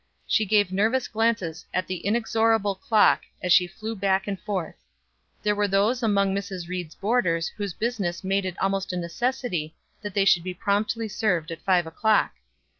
[0.25, 4.73] She gave nervous glances at the inexorable clock as she flew back and forth.
[5.43, 6.67] There were those among Mrs.
[6.67, 11.51] Ried's boarders whose business made it almost a necessity that they should be promptly served
[11.51, 12.31] at five o'clock.